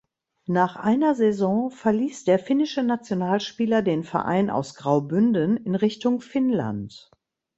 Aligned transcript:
Nach 0.47 0.77
einer 0.77 1.13
Saison 1.13 1.69
verliess 1.69 2.23
der 2.23 2.39
finnische 2.39 2.81
Nationalspieler 2.81 3.83
den 3.83 4.03
Verein 4.03 4.49
aus 4.49 4.73
Graubünden 4.73 5.57
in 5.57 5.75
Richtung 5.75 6.21
Finnland. 6.21 7.11